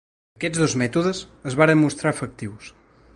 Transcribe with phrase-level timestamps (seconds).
[0.37, 1.21] Aquests dos mètodes
[1.51, 2.73] es varen mostrar efectius.